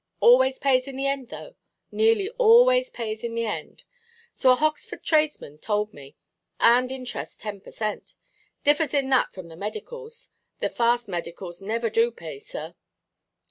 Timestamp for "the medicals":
9.47-10.29